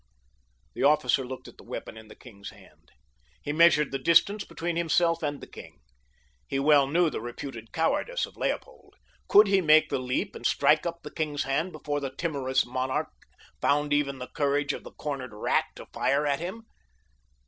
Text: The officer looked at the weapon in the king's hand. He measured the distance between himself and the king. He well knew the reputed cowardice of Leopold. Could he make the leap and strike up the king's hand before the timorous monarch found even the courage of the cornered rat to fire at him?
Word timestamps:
The 0.73 0.81
officer 0.81 1.23
looked 1.23 1.47
at 1.47 1.57
the 1.57 1.63
weapon 1.63 1.95
in 1.95 2.07
the 2.07 2.15
king's 2.15 2.49
hand. 2.49 2.89
He 3.43 3.53
measured 3.53 3.91
the 3.91 3.99
distance 3.99 4.43
between 4.43 4.75
himself 4.75 5.21
and 5.21 5.39
the 5.41 5.45
king. 5.47 5.77
He 6.47 6.57
well 6.57 6.87
knew 6.87 7.11
the 7.11 7.21
reputed 7.21 7.71
cowardice 7.71 8.25
of 8.25 8.35
Leopold. 8.35 8.95
Could 9.27 9.45
he 9.45 9.61
make 9.61 9.89
the 9.89 9.99
leap 9.99 10.35
and 10.35 10.43
strike 10.43 10.87
up 10.87 11.03
the 11.03 11.13
king's 11.13 11.43
hand 11.43 11.71
before 11.71 11.99
the 11.99 12.09
timorous 12.17 12.65
monarch 12.65 13.11
found 13.61 13.93
even 13.93 14.17
the 14.17 14.29
courage 14.33 14.73
of 14.73 14.83
the 14.83 14.93
cornered 14.93 15.35
rat 15.35 15.65
to 15.75 15.85
fire 15.93 16.25
at 16.25 16.39
him? 16.39 16.63